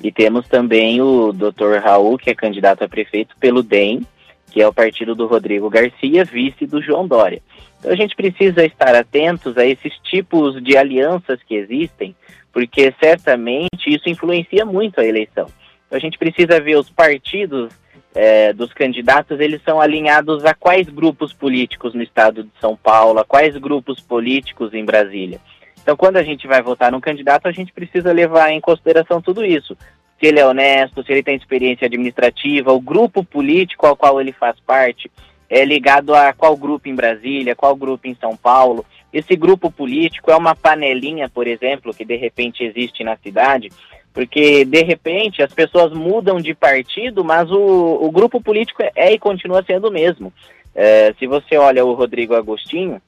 e 0.04 0.12
temos 0.12 0.48
também 0.48 1.00
o 1.00 1.32
Dr. 1.32 1.78
Raul, 1.80 2.18
que 2.18 2.32
é 2.32 2.34
candidato 2.34 2.84
a 2.84 2.90
prefeito 2.90 3.36
pelo 3.40 3.62
DEM, 3.62 4.02
que 4.50 4.60
é 4.60 4.68
o 4.68 4.74
partido 4.74 5.14
do 5.14 5.28
Rodrigo 5.28 5.70
Garcia, 5.70 6.26
vice 6.26 6.66
do 6.66 6.82
João 6.82 7.08
Dória. 7.08 7.40
Então 7.78 7.92
a 7.92 7.96
gente 7.96 8.16
precisa 8.16 8.66
estar 8.66 8.96
atentos 8.96 9.56
a 9.56 9.64
esses 9.64 9.94
tipos 10.00 10.60
de 10.64 10.76
alianças 10.76 11.40
que 11.44 11.54
existem, 11.54 12.16
porque 12.52 12.92
certamente 13.00 13.94
isso 13.94 14.10
influencia 14.10 14.66
muito 14.66 15.00
a 15.00 15.06
eleição. 15.06 15.46
Então 15.86 15.98
a 15.98 16.02
gente 16.02 16.18
precisa 16.18 16.60
ver 16.60 16.78
os 16.78 16.90
partidos 16.90 17.72
é, 18.14 18.54
dos 18.54 18.74
candidatos, 18.74 19.40
eles 19.40 19.62
são 19.64 19.80
alinhados 19.80 20.44
a 20.46 20.54
quais 20.54 20.88
grupos 20.90 21.34
políticos 21.34 21.94
no 21.94 22.02
estado 22.02 22.44
de 22.44 22.52
São 22.60 22.76
Paulo, 22.76 23.20
a 23.20 23.26
quais 23.26 23.56
grupos 23.58 24.00
políticos 24.00 24.74
em 24.74 24.84
Brasília. 24.84 25.40
Então, 25.82 25.96
quando 25.96 26.18
a 26.18 26.24
gente 26.24 26.48
vai 26.48 26.62
votar 26.62 26.92
num 26.92 27.00
candidato, 27.00 27.48
a 27.48 27.52
gente 27.52 27.72
precisa 27.72 28.12
levar 28.12 28.52
em 28.52 28.62
consideração 28.62 29.22
tudo 29.22 29.46
isso. 29.46 29.78
Se 30.20 30.28
ele 30.28 30.40
é 30.40 30.46
honesto, 30.46 31.04
se 31.04 31.12
ele 31.12 31.24
tem 31.24 31.36
experiência 31.36 31.86
administrativa, 31.86 32.74
o 32.74 32.82
grupo 32.82 33.24
político 33.24 33.88
ao 33.88 33.96
qual 33.96 34.20
ele 34.20 34.34
faz 34.34 34.60
parte, 34.60 35.10
é 35.50 35.64
ligado 35.64 36.14
a 36.14 36.34
qual 36.34 36.56
grupo 36.56 36.88
em 36.90 36.96
Brasília, 36.96 37.56
qual 37.56 37.76
grupo 37.76 38.08
em 38.08 38.16
São 38.16 38.36
Paulo. 38.36 38.86
Esse 39.12 39.36
grupo 39.36 39.72
político 39.72 40.30
é 40.30 40.36
uma 40.36 40.56
panelinha, 40.56 41.28
por 41.28 41.48
exemplo, 41.48 41.94
que 41.94 42.06
de 42.06 42.16
repente 42.16 42.64
existe 42.64 43.04
na 43.04 43.18
cidade, 43.18 43.70
porque 44.14 44.66
de 44.66 44.84
repente 44.84 45.42
as 45.42 45.54
pessoas 45.54 45.94
mudam 45.94 46.38
de 46.38 46.54
partido, 46.54 47.24
mas 47.24 47.50
o, 47.52 48.00
o 48.02 48.12
grupo 48.12 48.42
político 48.42 48.84
é 48.96 49.14
e 49.14 49.20
continua 49.20 49.64
sendo 49.64 49.88
o 49.88 49.92
mesmo. 49.92 50.34
É, 50.76 51.14
se 51.20 51.28
você 51.28 51.58
olha 51.58 51.86
o 51.86 51.94
Rodrigo 51.94 52.36
Agostinho, 52.36 53.02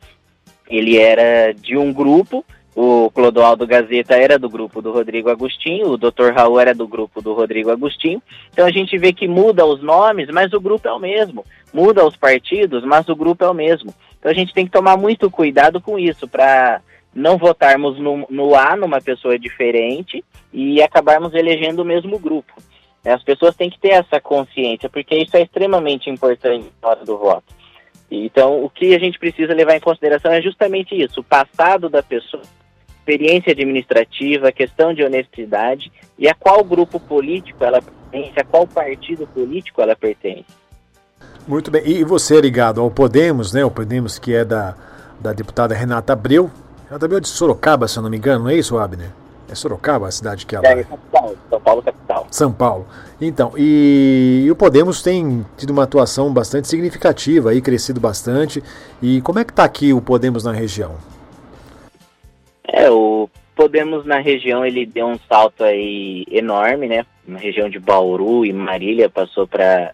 ele 0.70 0.98
era 0.98 1.54
de 1.54 1.76
um 1.78 1.92
grupo, 1.92 2.46
o 2.76 3.12
Clodoaldo 3.12 3.68
Gazeta 3.68 4.16
era 4.16 4.40
do 4.40 4.50
grupo 4.50 4.82
do 4.82 4.92
Rodrigo 4.92 5.30
Agostinho, 5.30 5.90
o 5.90 5.98
Dr. 5.98 6.32
Raul 6.34 6.60
era 6.60 6.74
do 6.74 6.88
grupo 6.88 7.22
do 7.22 7.34
Rodrigo 7.34 7.70
Agostinho. 7.70 8.22
Então 8.52 8.66
a 8.66 8.72
gente 8.72 8.98
vê 8.98 9.12
que 9.12 9.28
muda 9.28 9.66
os 9.66 9.84
nomes, 9.84 10.30
mas 10.30 10.54
o 10.54 10.60
grupo 10.60 10.88
é 10.88 10.94
o 10.94 11.00
mesmo. 11.00 11.46
Muda 11.74 12.06
os 12.06 12.16
partidos, 12.16 12.84
mas 12.86 13.08
o 13.10 13.16
grupo 13.16 13.44
é 13.44 13.50
o 13.50 13.54
mesmo. 13.54 13.94
Então 14.18 14.32
a 14.32 14.34
gente 14.34 14.54
tem 14.54 14.66
que 14.66 14.72
tomar 14.72 14.96
muito 14.96 15.30
cuidado 15.30 15.82
com 15.82 16.00
isso 16.00 16.28
para 16.28 16.82
não 17.14 17.38
votarmos 17.38 18.00
no, 18.00 18.26
no 18.30 18.56
A 18.56 18.76
numa 18.76 19.02
pessoa 19.02 19.38
diferente 19.38 20.24
e 20.52 20.82
acabarmos 20.82 21.34
elegendo 21.34 21.82
o 21.82 21.86
mesmo 21.86 22.18
grupo. 22.18 22.54
As 23.04 23.24
pessoas 23.24 23.56
têm 23.56 23.70
que 23.70 23.80
ter 23.80 23.90
essa 23.90 24.22
consciência, 24.22 24.90
porque 24.90 25.16
isso 25.16 25.36
é 25.36 25.42
extremamente 25.42 26.10
importante 26.10 26.72
na 26.82 26.90
hora 26.90 27.04
do 27.04 27.18
voto. 27.18 27.54
Então, 28.12 28.64
o 28.64 28.70
que 28.70 28.94
a 28.94 29.00
gente 29.00 29.18
precisa 29.18 29.54
levar 29.54 29.76
em 29.76 29.80
consideração 29.80 30.32
é 30.32 30.42
justamente 30.42 30.94
isso: 30.94 31.22
o 31.22 31.24
passado 31.24 31.90
da 31.90 32.04
pessoa, 32.04 32.44
experiência 33.00 33.54
administrativa, 33.54 34.52
questão 34.52 34.94
de 34.94 35.04
honestidade 35.04 35.92
e 36.20 36.28
a 36.28 36.36
qual 36.36 36.64
grupo 36.64 37.00
político 37.00 37.64
ela 37.64 37.82
pertence, 37.82 38.40
a 38.40 38.44
qual 38.44 38.68
partido 38.68 39.26
político 39.28 39.82
ela 39.82 39.96
pertence. 39.96 40.46
Muito 41.48 41.72
bem. 41.72 41.82
E 41.86 42.04
você 42.04 42.38
é 42.38 42.42
ligado 42.42 42.82
ao 42.82 42.92
Podemos, 42.92 43.52
né? 43.52 43.66
O 43.66 43.72
Podemos 43.72 44.20
que 44.20 44.36
é 44.36 44.46
da, 44.46 44.76
da 45.20 45.34
deputada 45.34 45.74
Renata 45.74 46.14
Abreu. 46.14 46.52
Renata 46.92 47.06
Abreu 47.06 47.20
é 47.20 47.22
de 47.22 47.30
Sorocaba, 47.30 47.88
se 47.88 47.98
eu 47.98 48.04
não 48.04 48.10
me 48.10 48.18
engano, 48.18 48.44
não 48.44 48.50
é 48.50 48.56
isso, 48.56 48.78
Abner? 48.78 49.12
É 49.50 49.56
Sorocaba 49.56 50.10
a 50.10 50.12
cidade 50.12 50.46
que 50.46 50.54
ela 50.54 50.68
é? 50.68 50.84
São 50.84 51.00
Paulo, 51.10 51.38
São 51.50 51.62
Paulo 51.62 51.82
capital. 51.82 52.28
São 52.30 52.52
Paulo. 52.52 52.86
Então, 53.22 53.54
e, 53.56 54.44
e, 54.46 54.52
o 54.52 54.56
Podemos 54.58 55.02
tem 55.02 55.46
tido 55.56 55.70
uma 55.70 55.84
atuação 55.84 56.34
bastante 56.34 56.68
significativa 56.68 57.52
aí, 57.52 57.62
crescido 57.62 58.02
bastante. 58.02 58.62
E 59.02 59.22
como 59.22 59.40
é 59.40 59.46
que 59.46 59.54
está 59.54 59.64
aqui 59.64 59.94
o 59.94 60.02
Podemos 60.02 60.44
na 60.44 60.52
região? 60.52 60.96
É, 62.68 62.92
o 62.92 63.30
Podemos 63.56 64.06
na 64.06 64.20
região 64.20 64.66
ele 64.66 64.86
deu 64.86 65.08
um 65.08 65.20
salto 65.30 65.64
aí 65.64 66.26
enorme, 66.30 66.90
né? 66.90 67.06
Na 67.26 67.40
região 67.40 67.70
de 67.70 67.80
Bauru 67.80 68.46
e 68.46 68.52
Marília 68.52 69.10
passou 69.10 69.48
para 69.48 69.94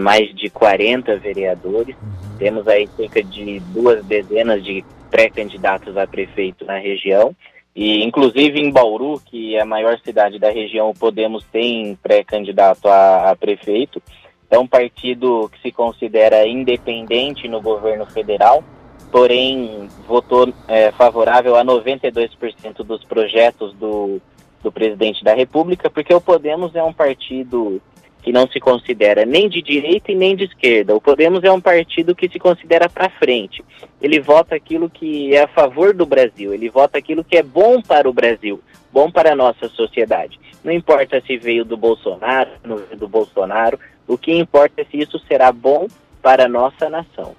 mais 0.00 0.34
de 0.34 0.48
40 0.48 1.18
vereadores. 1.18 1.94
Uhum. 1.96 2.38
Temos 2.38 2.66
aí 2.66 2.88
cerca 2.96 3.22
de 3.22 3.60
duas 3.74 4.02
dezenas 4.06 4.64
de 4.64 4.82
pré-candidatos 5.10 5.96
a 5.96 6.06
prefeito 6.06 6.64
na 6.64 6.78
região. 6.78 7.34
E, 7.74 8.02
inclusive, 8.04 8.60
em 8.60 8.70
Bauru, 8.70 9.20
que 9.24 9.54
é 9.54 9.60
a 9.60 9.64
maior 9.64 9.98
cidade 10.00 10.38
da 10.38 10.50
região, 10.50 10.90
o 10.90 10.94
Podemos 10.94 11.44
tem 11.52 11.96
pré-candidato 12.02 12.88
a, 12.88 13.30
a 13.30 13.36
prefeito. 13.36 14.02
É 14.50 14.58
um 14.58 14.66
partido 14.66 15.48
que 15.52 15.62
se 15.62 15.72
considera 15.72 16.46
independente 16.46 17.46
no 17.46 17.60
governo 17.60 18.04
federal, 18.06 18.64
porém 19.12 19.88
votou 20.06 20.52
é, 20.66 20.90
favorável 20.92 21.54
a 21.54 21.64
92% 21.64 22.82
dos 22.84 23.04
projetos 23.04 23.72
do, 23.74 24.20
do 24.62 24.72
presidente 24.72 25.22
da 25.22 25.34
República, 25.34 25.88
porque 25.88 26.12
o 26.12 26.20
Podemos 26.20 26.74
é 26.74 26.82
um 26.82 26.92
partido 26.92 27.80
que 28.22 28.32
não 28.32 28.46
se 28.48 28.60
considera 28.60 29.24
nem 29.24 29.48
de 29.48 29.62
direita 29.62 30.12
e 30.12 30.14
nem 30.14 30.36
de 30.36 30.44
esquerda. 30.44 30.94
O 30.94 31.00
Podemos 31.00 31.42
é 31.42 31.50
um 31.50 31.60
partido 31.60 32.14
que 32.14 32.28
se 32.28 32.38
considera 32.38 32.88
para 32.88 33.10
frente. 33.10 33.64
Ele 34.00 34.20
vota 34.20 34.54
aquilo 34.54 34.90
que 34.90 35.34
é 35.34 35.42
a 35.42 35.48
favor 35.48 35.94
do 35.94 36.06
Brasil, 36.06 36.52
ele 36.52 36.68
vota 36.68 36.98
aquilo 36.98 37.24
que 37.24 37.36
é 37.36 37.42
bom 37.42 37.80
para 37.80 38.08
o 38.08 38.12
Brasil, 38.12 38.60
bom 38.92 39.10
para 39.10 39.32
a 39.32 39.36
nossa 39.36 39.68
sociedade. 39.68 40.38
Não 40.62 40.72
importa 40.72 41.22
se 41.26 41.36
veio 41.36 41.64
do 41.64 41.76
Bolsonaro, 41.76 42.50
não 42.64 42.76
veio 42.76 42.96
do 42.96 43.08
Bolsonaro, 43.08 43.78
o 44.06 44.18
que 44.18 44.32
importa 44.32 44.82
é 44.82 44.84
se 44.84 44.98
isso 44.98 45.18
será 45.26 45.50
bom 45.52 45.86
para 46.20 46.44
a 46.44 46.48
nossa 46.48 46.88
nação. 46.88 47.34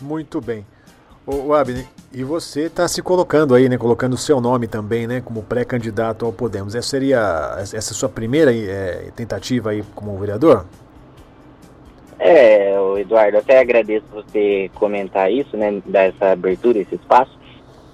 Muito 0.00 0.40
bem. 0.40 0.64
O 1.30 1.54
Abner, 1.54 1.86
e 2.12 2.24
você 2.24 2.62
está 2.62 2.88
se 2.88 3.00
colocando 3.02 3.54
aí, 3.54 3.68
né? 3.68 3.78
Colocando 3.78 4.14
o 4.14 4.18
seu 4.18 4.40
nome 4.40 4.66
também, 4.66 5.06
né? 5.06 5.20
Como 5.20 5.42
pré-candidato 5.42 6.26
ao 6.26 6.32
Podemos. 6.32 6.74
Essa 6.74 6.88
seria 6.88 7.56
essa 7.58 7.94
sua 7.94 8.08
primeira 8.08 8.52
é, 8.52 9.10
tentativa 9.14 9.70
aí 9.70 9.84
como 9.94 10.18
vereador? 10.18 10.66
É, 12.18 12.74
Eduardo, 12.98 13.38
até 13.38 13.60
agradeço 13.60 14.04
você 14.12 14.70
comentar 14.74 15.32
isso, 15.32 15.56
né? 15.56 15.80
Dar 15.86 16.02
essa 16.02 16.32
abertura, 16.32 16.78
esse 16.78 16.96
espaço. 16.96 17.38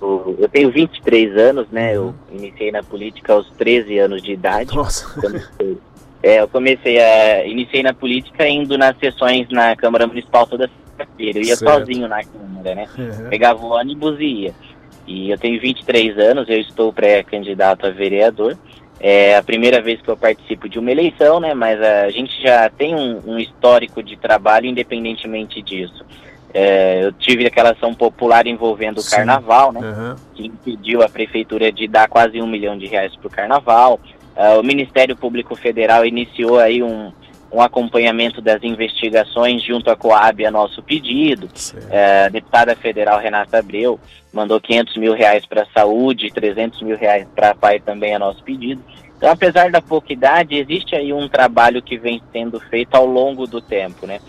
Eu 0.01 0.49
tenho 0.49 0.71
23 0.71 1.37
anos, 1.37 1.69
né? 1.71 1.99
Uhum. 1.99 2.15
Eu 2.31 2.39
iniciei 2.39 2.73
na 2.73 2.83
política 2.83 3.35
aos 3.35 3.51
13 3.53 3.99
anos 3.99 4.23
de 4.23 4.33
idade. 4.33 4.75
Nossa. 4.75 5.07
É, 6.23 6.41
eu 6.41 6.49
comecei 6.49 6.99
a. 6.99 7.47
Iniciei 7.47 7.83
na 7.83 7.95
política 7.95 8.49
indo 8.49 8.77
nas 8.77 8.99
sessões 8.99 9.49
na 9.51 9.77
Câmara 9.77 10.07
Municipal 10.07 10.47
toda 10.47 10.69
sexta-feira. 10.97 11.39
Eu 11.39 11.43
ia 11.43 11.57
certo. 11.57 11.79
sozinho 11.79 12.09
na 12.09 12.23
Câmara, 12.25 12.75
né? 12.75 12.87
Uhum. 12.97 13.29
Pegava 13.29 13.65
o 13.65 13.71
ônibus 13.71 14.19
e 14.19 14.25
ia. 14.25 14.55
E 15.07 15.31
eu 15.31 15.39
tenho 15.39 15.61
23 15.61 16.19
anos, 16.19 16.49
eu 16.49 16.59
estou 16.59 16.93
pré-candidato 16.93 17.87
a 17.87 17.91
vereador. 17.91 18.57
É 18.99 19.37
a 19.37 19.43
primeira 19.43 19.81
vez 19.81 20.01
que 20.01 20.09
eu 20.09 20.17
participo 20.17 20.69
de 20.69 20.79
uma 20.79 20.91
eleição, 20.91 21.39
né? 21.39 21.55
Mas 21.55 21.81
a 21.81 22.11
gente 22.11 22.41
já 22.43 22.69
tem 22.71 22.95
um, 22.95 23.21
um 23.27 23.39
histórico 23.39 24.03
de 24.03 24.17
trabalho 24.17 24.67
independentemente 24.67 25.61
disso. 25.63 26.05
É, 26.53 27.05
eu 27.05 27.13
tive 27.13 27.47
aquela 27.47 27.73
ação 27.73 27.95
popular 27.95 28.47
envolvendo 28.47 29.03
Sim. 29.03 29.09
o 29.09 29.17
carnaval, 29.17 29.73
né? 29.73 29.81
Uhum. 29.81 30.17
Que 30.35 30.47
impediu 30.47 31.03
a 31.03 31.09
prefeitura 31.09 31.71
de 31.71 31.87
dar 31.87 32.09
quase 32.09 32.41
um 32.41 32.47
milhão 32.47 32.79
de 32.79 32.87
reais 32.87 33.15
para 33.15 33.27
o 33.27 33.31
carnaval. 33.31 34.01
Uh, 34.35 34.61
o 34.61 34.63
Ministério 34.63 35.15
Público 35.15 35.55
Federal 35.55 36.05
iniciou 36.05 36.59
aí 36.59 36.83
um, 36.83 37.13
um 37.53 37.61
acompanhamento 37.61 38.41
das 38.41 38.63
investigações 38.63 39.63
junto 39.63 39.91
à 39.91 39.97
Coab 39.97 40.45
a 40.45 40.51
nosso 40.51 40.83
pedido. 40.83 41.47
Uh, 41.47 42.27
a 42.27 42.29
deputada 42.29 42.75
federal 42.77 43.19
Renata 43.19 43.59
Abreu 43.59 43.99
mandou 44.33 44.61
500 44.61 44.97
mil 44.97 45.15
reais 45.15 45.47
para 45.47 45.63
a 45.63 45.67
saúde, 45.67 46.33
300 46.33 46.83
mil 46.83 46.97
reais 46.97 47.27
para 47.35 47.51
a 47.51 47.55
PAI 47.55 47.81
também 47.81 48.15
a 48.15 48.19
nosso 48.19 48.43
pedido. 48.43 48.83
Então, 49.17 49.31
apesar 49.31 49.71
da 49.71 49.81
pouca 49.81 50.13
idade, 50.13 50.57
existe 50.57 50.95
aí 50.95 51.13
um 51.13 51.29
trabalho 51.29 51.81
que 51.81 51.97
vem 51.97 52.21
sendo 52.33 52.61
feito 52.61 52.95
ao 52.95 53.07
longo 53.07 53.47
do 53.47 53.61
tempo, 53.61 54.07
né? 54.07 54.21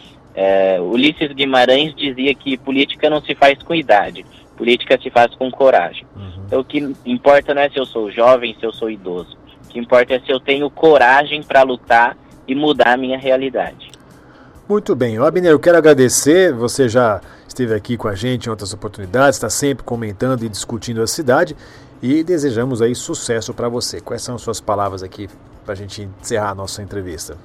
Uh, 0.80 0.84
Ulisses 0.84 1.34
Guimarães 1.34 1.96
dizia 1.96 2.34
que 2.34 2.58
política 2.58 3.10
não 3.10 3.22
se 3.22 3.34
faz 3.36 3.62
com 3.64 3.74
idade, 3.74 4.26
política 4.56 4.98
se 5.02 5.10
faz 5.10 5.34
com 5.36 5.52
coragem. 5.52 6.06
Uhum. 6.16 6.44
Então, 6.46 6.60
o 6.62 6.64
que 6.64 6.96
importa 7.06 7.54
não 7.54 7.62
é 7.64 7.70
se 7.70 7.78
eu 7.78 7.86
sou 7.86 8.12
jovem, 8.12 8.56
se 8.60 8.66
eu 8.66 8.72
sou 8.72 8.90
idoso 8.90 9.36
o 9.68 9.70
que 9.70 9.80
importa 9.80 10.16
é 10.16 10.20
se 10.20 10.32
eu 10.32 10.40
tenho 10.40 10.70
coragem 10.70 11.44
para 11.44 11.62
lutar 11.62 12.18
e 12.48 12.56
mudar 12.56 12.94
a 12.94 12.98
minha 12.98 13.18
realidade. 13.18 13.92
Muito 14.68 14.96
bem. 14.96 15.18
Abner, 15.18 15.52
eu 15.52 15.60
quero 15.60 15.78
agradecer. 15.78 16.54
Você 16.54 16.90
já 16.90 17.22
esteve 17.48 17.74
aqui 17.74 17.98
com 17.98 18.08
a 18.08 18.16
gente 18.16 18.48
em 18.48 18.50
outras 18.50 18.74
oportunidades, 18.74 19.38
está 19.38 19.50
sempre 19.50 19.84
comentando 19.84 20.44
e 20.44 20.50
discutindo 20.50 21.02
a 21.02 21.08
cidade 21.08 21.56
e 22.02 22.24
desejamos 22.24 22.82
aí 22.82 22.94
sucesso 22.94 23.54
para 23.54 23.70
você. 23.70 24.00
Quais 24.02 24.22
são 24.22 24.36
as 24.36 24.42
suas 24.42 24.60
palavras 24.62 25.02
aqui 25.02 25.30
para 25.64 25.74
a 25.74 25.76
gente 25.76 26.08
encerrar 26.22 26.52
a 26.52 26.56
nossa 26.56 26.84
entrevista? 26.84 27.38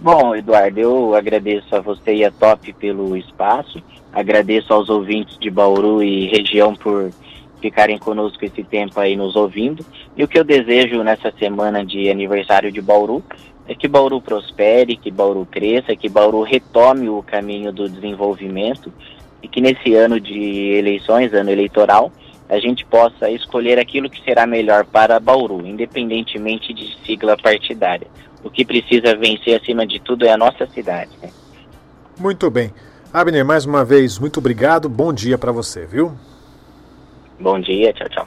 Bom, 0.00 0.34
Eduardo, 0.34 0.78
eu 0.78 1.14
agradeço 1.14 1.74
a 1.74 1.80
você 1.80 2.14
e 2.14 2.24
a 2.24 2.30
Top 2.30 2.72
pelo 2.74 3.16
espaço, 3.16 3.82
agradeço 4.12 4.72
aos 4.72 4.88
ouvintes 4.88 5.38
de 5.38 5.50
Bauru 5.50 6.02
e 6.02 6.26
região 6.26 6.74
por 6.74 7.10
ficarem 7.60 7.98
conosco 7.98 8.44
esse 8.44 8.62
tempo 8.62 9.00
aí 9.00 9.16
nos 9.16 9.36
ouvindo. 9.36 9.84
E 10.16 10.22
o 10.22 10.28
que 10.28 10.38
eu 10.38 10.44
desejo 10.44 11.02
nessa 11.02 11.32
semana 11.38 11.84
de 11.84 12.10
aniversário 12.10 12.70
de 12.70 12.82
Bauru 12.82 13.22
é 13.68 13.74
que 13.74 13.88
Bauru 13.88 14.20
prospere, 14.20 14.96
que 14.96 15.10
Bauru 15.10 15.46
cresça, 15.50 15.96
que 15.96 16.08
Bauru 16.08 16.42
retome 16.42 17.08
o 17.08 17.22
caminho 17.22 17.72
do 17.72 17.88
desenvolvimento 17.88 18.92
e 19.42 19.48
que 19.48 19.60
nesse 19.60 19.94
ano 19.94 20.20
de 20.20 20.72
eleições, 20.74 21.32
ano 21.34 21.50
eleitoral, 21.50 22.12
a 22.48 22.58
gente 22.60 22.84
possa 22.84 23.28
escolher 23.28 23.78
aquilo 23.78 24.08
que 24.08 24.22
será 24.22 24.46
melhor 24.46 24.84
para 24.84 25.18
Bauru, 25.18 25.66
independentemente 25.66 26.72
de 26.72 26.96
sigla 27.04 27.36
partidária. 27.36 28.06
O 28.44 28.50
que 28.50 28.64
precisa 28.64 29.16
vencer 29.16 29.60
acima 29.60 29.84
de 29.84 29.98
tudo 30.00 30.24
é 30.24 30.30
a 30.30 30.36
nossa 30.36 30.66
cidade. 30.68 31.10
Né? 31.20 31.30
Muito 32.18 32.48
bem. 32.48 32.70
Abner, 33.12 33.44
mais 33.44 33.66
uma 33.66 33.84
vez, 33.84 34.18
muito 34.18 34.38
obrigado. 34.38 34.88
Bom 34.88 35.12
dia 35.12 35.36
para 35.36 35.50
você, 35.50 35.84
viu? 35.84 36.12
Bom 37.40 37.58
dia, 37.58 37.92
tchau, 37.92 38.08
tchau. 38.08 38.26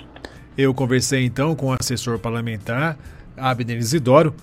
Eu 0.58 0.74
conversei 0.74 1.24
então 1.24 1.56
com 1.56 1.68
o 1.68 1.76
assessor 1.80 2.20
parlamentar 2.20 2.98
Abner 3.38 3.78
Isidoro 3.78 4.34